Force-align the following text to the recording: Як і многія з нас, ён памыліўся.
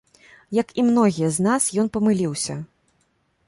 Як 0.59 0.71
і 0.83 0.85
многія 0.87 1.29
з 1.37 1.45
нас, 1.49 1.69
ён 1.83 1.93
памыліўся. 1.99 2.53